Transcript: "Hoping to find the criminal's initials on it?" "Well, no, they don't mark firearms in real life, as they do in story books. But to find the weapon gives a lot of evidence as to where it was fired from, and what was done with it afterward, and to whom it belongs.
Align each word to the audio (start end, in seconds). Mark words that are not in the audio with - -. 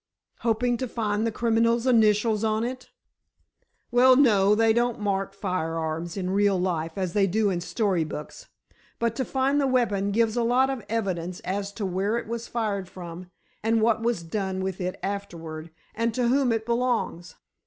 "Hoping 0.39 0.77
to 0.77 0.87
find 0.87 1.27
the 1.27 1.31
criminal's 1.31 1.85
initials 1.85 2.43
on 2.43 2.63
it?" 2.63 2.89
"Well, 3.91 4.15
no, 4.15 4.55
they 4.55 4.73
don't 4.73 4.99
mark 4.99 5.35
firearms 5.35 6.17
in 6.17 6.31
real 6.31 6.59
life, 6.59 6.93
as 6.95 7.13
they 7.13 7.27
do 7.27 7.51
in 7.51 7.61
story 7.61 8.03
books. 8.03 8.47
But 8.97 9.15
to 9.17 9.23
find 9.23 9.61
the 9.61 9.67
weapon 9.67 10.09
gives 10.09 10.35
a 10.35 10.41
lot 10.41 10.71
of 10.71 10.83
evidence 10.89 11.39
as 11.41 11.71
to 11.73 11.85
where 11.85 12.17
it 12.17 12.25
was 12.25 12.47
fired 12.47 12.89
from, 12.89 13.29
and 13.61 13.79
what 13.79 14.01
was 14.01 14.23
done 14.23 14.61
with 14.61 14.81
it 14.81 14.99
afterward, 15.03 15.69
and 15.93 16.15
to 16.15 16.29
whom 16.29 16.51
it 16.51 16.65
belongs. 16.65 17.35